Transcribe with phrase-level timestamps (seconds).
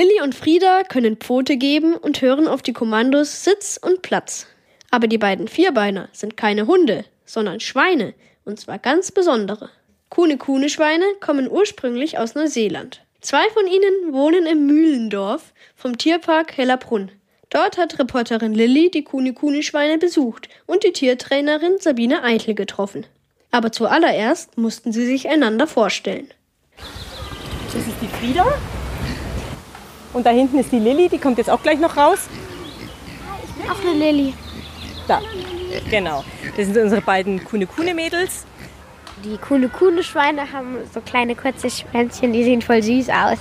[0.00, 4.46] Lilly und Frieda können Pfote geben und hören auf die Kommandos Sitz und Platz.
[4.90, 8.14] Aber die beiden Vierbeiner sind keine Hunde, sondern Schweine,
[8.46, 9.68] und zwar ganz besondere.
[10.08, 13.02] Kuhne-Kuhne-Schweine kommen ursprünglich aus Neuseeland.
[13.20, 17.12] Zwei von ihnen wohnen im Mühlendorf vom Tierpark Hellerbrunn.
[17.50, 23.04] Dort hat Reporterin Lilly die Kuhne-Kuhne-Schweine besucht und die Tiertrainerin Sabine Eitel getroffen.
[23.50, 26.32] Aber zuallererst mussten sie sich einander vorstellen.
[27.66, 28.46] Das ist die Frieda.
[30.12, 32.28] Und da hinten ist die Lilly, die kommt jetzt auch gleich noch raus.
[33.44, 34.34] Ich bin auch eine Lilly.
[35.06, 35.20] Da,
[35.88, 36.24] genau.
[36.56, 38.44] Das sind unsere beiden Kuhne-Kuhne-Mädels.
[39.24, 43.38] Die Kuhne-Kuhne-Schweine haben so kleine kurze Schwänzchen, die sehen voll süß aus.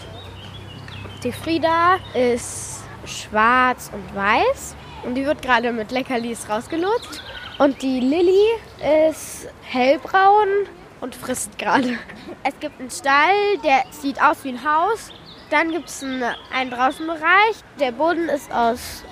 [1.23, 7.23] Die Frieda ist schwarz und weiß und die wird gerade mit Leckerlis rausgelotst.
[7.57, 8.45] Und die Lilly
[9.09, 10.47] ist hellbraun
[11.01, 11.97] und frisst gerade.
[12.43, 15.11] Es gibt einen Stall, der sieht aus wie ein Haus.
[15.49, 17.55] Dann gibt es einen, einen Draußenbereich.
[17.79, 19.03] Der Boden ist aus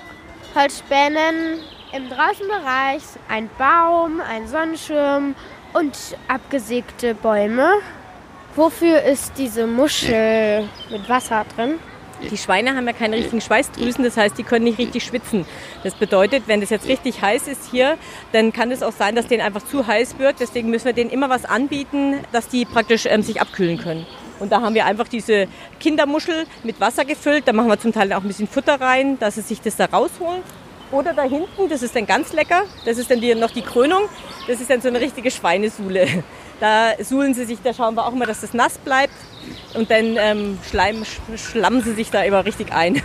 [0.54, 1.58] Holzspänen.
[1.92, 5.34] Im Draußenbereich ein Baum, ein Sonnenschirm
[5.72, 5.96] und
[6.28, 7.80] abgesägte Bäume.
[8.54, 11.78] Wofür ist diese Muschel mit Wasser drin?
[12.30, 15.46] Die Schweine haben ja keine richtigen Schweißdrüsen, das heißt, die können nicht richtig schwitzen.
[15.84, 17.96] Das bedeutet, wenn es jetzt richtig heiß ist hier,
[18.32, 20.40] dann kann es auch sein, dass denen einfach zu heiß wird.
[20.40, 24.04] Deswegen müssen wir denen immer was anbieten, dass die praktisch ähm, sich abkühlen können.
[24.38, 25.48] Und da haben wir einfach diese
[25.80, 27.46] Kindermuschel mit Wasser gefüllt.
[27.46, 29.86] Da machen wir zum Teil auch ein bisschen Futter rein, dass sie sich das da
[29.86, 30.42] rausholen.
[30.90, 32.62] Oder da hinten, das ist dann ganz lecker.
[32.84, 34.02] Das ist dann die, noch die Krönung.
[34.46, 36.06] Das ist dann so eine richtige Schweinesuhle.
[36.60, 39.14] Da suhlen sie sich, da schauen wir auch immer, dass das nass bleibt.
[39.74, 41.04] Und dann ähm, schleim,
[41.36, 43.00] schlammen sie sich da immer richtig ein.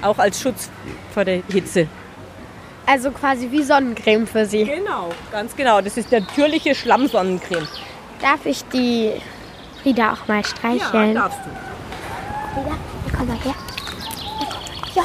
[0.00, 0.70] Auch als Schutz
[1.12, 1.88] vor der Hitze.
[2.86, 4.64] Also quasi wie Sonnencreme für sie.
[4.64, 5.80] Genau, ganz genau.
[5.80, 7.66] Das ist natürliche Schlammsonnencreme.
[8.20, 9.12] Darf ich die
[9.84, 11.14] Frieda auch mal streicheln?
[11.14, 11.50] Ja, darfst du.
[12.54, 12.76] Frieda,
[13.16, 13.54] komm mal her.
[14.94, 15.04] Ja.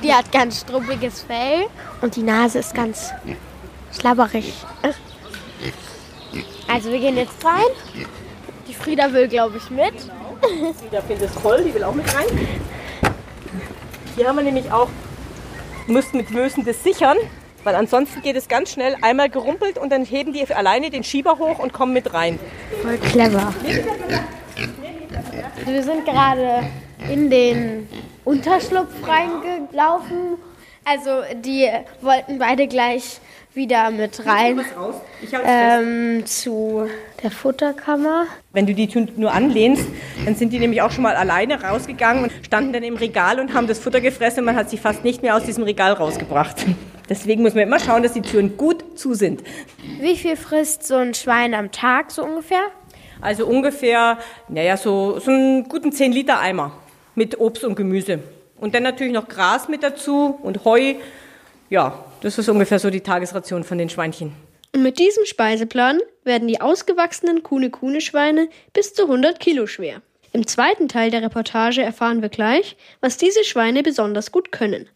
[0.00, 1.66] Die hat ganz struppiges Fell
[2.02, 3.10] und die Nase ist ganz
[3.98, 4.54] schlabberig.
[6.68, 8.06] Also wir gehen jetzt rein.
[8.68, 9.94] Die Frieda will, glaube ich, mit.
[10.78, 12.26] Frieda findet es toll, die will auch mit rein.
[14.14, 14.88] Hier haben wir nämlich auch,
[15.88, 17.16] müssen mit Mösen das sichern,
[17.64, 21.38] weil ansonsten geht es ganz schnell einmal gerumpelt und dann heben die alleine den Schieber
[21.38, 22.38] hoch und kommen mit rein.
[22.82, 23.54] Voll clever.
[25.64, 26.64] Wir sind gerade
[27.10, 27.88] in den
[28.24, 30.38] Unterschlupf reingelaufen.
[30.84, 31.10] Also
[31.44, 31.68] die
[32.00, 33.20] wollten beide gleich
[33.54, 34.64] wieder mit rein
[35.44, 36.88] ähm, zu
[37.22, 38.24] der Futterkammer.
[38.52, 39.86] Wenn du die nur anlehnst,
[40.24, 43.54] dann sind die nämlich auch schon mal alleine rausgegangen und standen dann im Regal und
[43.54, 46.64] haben das Futter gefressen man hat sie fast nicht mehr aus diesem Regal rausgebracht.
[47.12, 49.42] Deswegen muss man immer schauen, dass die Türen gut zu sind.
[50.00, 52.62] Wie viel frisst so ein Schwein am Tag so ungefähr?
[53.20, 54.16] Also ungefähr,
[54.48, 56.72] naja, so, so einen guten 10 Liter Eimer
[57.14, 58.20] mit Obst und Gemüse.
[58.56, 60.94] Und dann natürlich noch Gras mit dazu und Heu.
[61.68, 64.32] Ja, das ist ungefähr so die Tagesration von den Schweinchen.
[64.74, 70.00] Und mit diesem Speiseplan werden die ausgewachsenen Kuhne-Kuhne-Schweine bis zu 100 Kilo schwer.
[70.32, 74.88] Im zweiten Teil der Reportage erfahren wir gleich, was diese Schweine besonders gut können.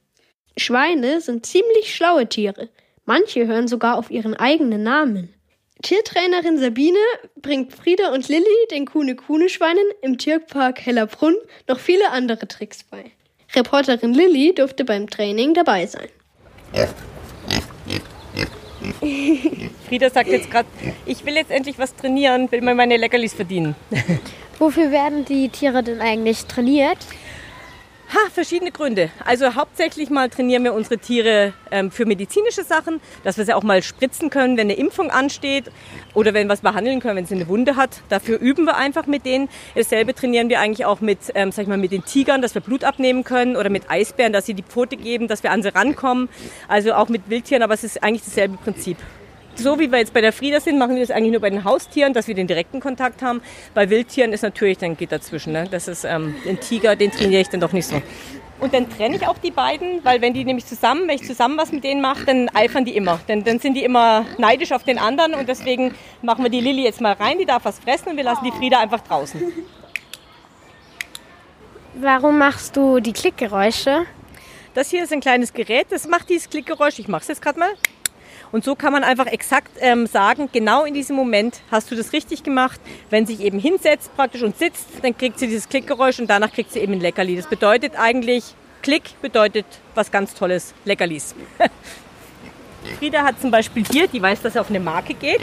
[0.58, 2.68] Schweine sind ziemlich schlaue Tiere.
[3.04, 5.32] Manche hören sogar auf ihren eigenen Namen.
[5.82, 6.98] Tiertrainerin Sabine
[7.42, 11.36] bringt Frieda und Lilly den Kuhne-Kuhne-Schweinen im Tierpark Hellerbrunn
[11.68, 13.12] noch viele andere Tricks bei.
[13.54, 16.08] Reporterin Lilly durfte beim Training dabei sein.
[19.86, 20.68] Frieda sagt jetzt gerade,
[21.04, 23.74] ich will jetzt endlich was trainieren, will mir meine Leckerlis verdienen.
[24.58, 26.98] Wofür werden die Tiere denn eigentlich trainiert?
[28.16, 29.10] Ha, verschiedene Gründe.
[29.26, 33.62] Also hauptsächlich mal trainieren wir unsere Tiere ähm, für medizinische Sachen, dass wir sie auch
[33.62, 35.70] mal spritzen können, wenn eine Impfung ansteht
[36.14, 38.00] oder wenn wir es behandeln können, wenn sie eine Wunde hat.
[38.08, 39.50] Dafür üben wir einfach mit denen.
[39.74, 42.62] Dasselbe trainieren wir eigentlich auch mit, ähm, sag ich mal, mit den Tigern, dass wir
[42.62, 45.74] Blut abnehmen können oder mit Eisbären, dass sie die Pfote geben, dass wir an sie
[45.74, 46.30] rankommen.
[46.68, 48.96] Also auch mit Wildtieren, aber es ist eigentlich dasselbe Prinzip
[49.58, 51.64] so wie wir jetzt bei der Frieda sind, machen wir das eigentlich nur bei den
[51.64, 53.40] Haustieren, dass wir den direkten Kontakt haben.
[53.74, 55.52] Bei Wildtieren ist natürlich, dann geht dazwischen.
[55.52, 55.66] Ne?
[55.70, 58.00] Das ist ähm, den Tiger, den trainiere ich dann doch nicht so.
[58.58, 61.58] Und dann trenne ich auch die beiden, weil wenn die nämlich zusammen, wenn ich zusammen
[61.58, 63.20] was mit denen mache, dann eifern die immer.
[63.28, 66.82] Denn dann sind die immer neidisch auf den anderen und deswegen machen wir die Lilly
[66.82, 69.52] jetzt mal rein, die darf was fressen und wir lassen die Frieda einfach draußen.
[71.94, 74.06] Warum machst du die Klickgeräusche?
[74.72, 76.98] Das hier ist ein kleines Gerät, das macht dieses Klickgeräusch.
[76.98, 77.70] Ich mache es jetzt gerade mal.
[78.52, 82.12] Und so kann man einfach exakt ähm, sagen, genau in diesem Moment hast du das
[82.12, 82.80] richtig gemacht.
[83.10, 86.72] Wenn sich eben hinsetzt praktisch und sitzt, dann kriegt sie dieses Klickgeräusch und danach kriegt
[86.72, 87.36] sie eben ein Leckerli.
[87.36, 91.34] Das bedeutet eigentlich, Klick bedeutet was ganz Tolles, Leckerlis.
[92.98, 95.40] Frieda hat zum Beispiel hier, die weiß, dass er auf eine Marke geht.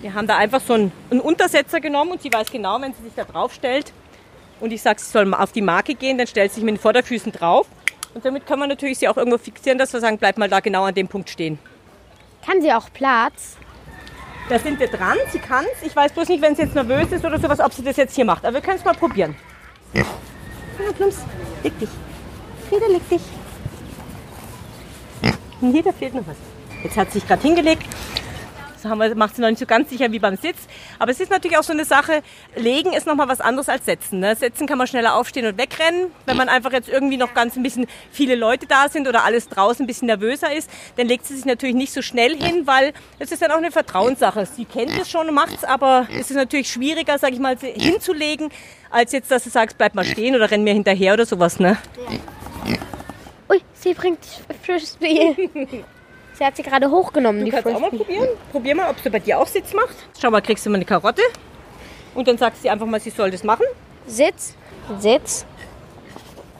[0.00, 3.02] Wir haben da einfach so einen, einen Untersetzer genommen und sie weiß genau, wenn sie
[3.02, 3.92] sich da drauf stellt,
[4.60, 6.76] und ich sage, sie soll mal auf die Marke gehen, dann stellt sie sich mit
[6.76, 7.66] den Vorderfüßen drauf.
[8.14, 10.60] Und damit kann man natürlich sie auch irgendwo fixieren, dass wir sagen, bleib mal da
[10.60, 11.58] genau an dem Punkt stehen.
[12.44, 13.56] Kann sie auch Platz?
[14.48, 15.82] Da sind wir dran, sie kann es.
[15.86, 18.14] Ich weiß bloß nicht, wenn sie jetzt nervös ist oder sowas, ob sie das jetzt
[18.14, 18.44] hier macht.
[18.44, 19.34] Aber wir können es mal probieren.
[19.94, 20.04] Ja,
[20.96, 21.24] Plumps,
[21.62, 21.88] leg dich.
[22.68, 23.22] Frieda, leg dich.
[25.60, 26.36] Nee, da fehlt noch was.
[26.82, 27.83] Jetzt hat sie sich gerade hingelegt.
[28.84, 30.58] Das macht sie noch nicht so ganz sicher wie beim Sitz.
[30.98, 32.22] Aber es ist natürlich auch so eine Sache,
[32.54, 34.20] legen ist nochmal was anderes als setzen.
[34.20, 34.36] Ne?
[34.36, 36.10] Setzen kann man schneller aufstehen und wegrennen.
[36.26, 39.48] Wenn man einfach jetzt irgendwie noch ganz ein bisschen viele Leute da sind oder alles
[39.48, 42.92] draußen ein bisschen nervöser ist, dann legt sie sich natürlich nicht so schnell hin, weil
[43.18, 44.46] es ist dann auch eine Vertrauenssache.
[44.46, 47.56] Sie kennt es schon und macht es, aber es ist natürlich schwieriger, sag ich mal,
[47.58, 48.50] hinzulegen,
[48.90, 51.58] als jetzt, dass du sagst, bleib mal stehen oder renn mir hinterher oder sowas.
[51.58, 51.76] Ne?
[53.50, 54.20] Ui, sie bringt
[54.62, 55.84] frisches Spiel.
[56.38, 58.28] Sie hat sie gerade hochgenommen, Du kannst auch mal probieren.
[58.52, 59.94] Probier mal, ob sie bei dir auch Sitz macht.
[60.20, 61.22] Schau mal, kriegst du mal eine Karotte.
[62.14, 63.66] Und dann sagst du ihr einfach mal, sie soll das machen.
[64.06, 64.54] Sitz,
[64.98, 65.46] Sitz.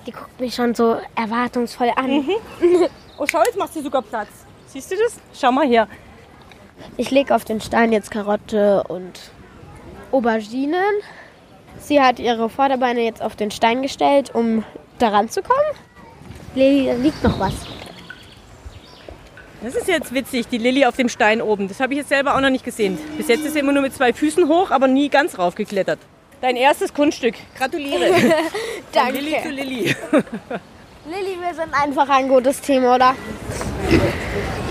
[0.07, 2.25] Die guckt mich schon so erwartungsvoll an.
[3.17, 4.27] Oh, schau, jetzt macht sie sogar Platz.
[4.67, 5.21] Siehst du das?
[5.33, 5.87] Schau mal her.
[6.97, 9.31] Ich lege auf den Stein jetzt Karotte und
[10.11, 10.83] Auberginen.
[11.79, 14.65] Sie hat ihre Vorderbeine jetzt auf den Stein gestellt, um
[14.99, 15.79] daran zu kommen.
[16.57, 17.55] Lili, da liegt noch was.
[19.65, 21.69] Das ist jetzt witzig, die Lilly auf dem Stein oben.
[21.69, 22.99] Das habe ich jetzt selber auch noch nicht gesehen.
[23.17, 25.99] Bis jetzt ist sie immer nur mit zwei Füßen hoch, aber nie ganz raufgeklettert.
[26.43, 27.35] Dein erstes Kunststück.
[27.57, 28.13] Gratuliere.
[28.13, 28.33] Von
[28.93, 29.13] Danke.
[29.21, 29.97] Lilly zu Lilly.
[31.07, 33.15] Lilly, wir sind einfach ein gutes Team, oder?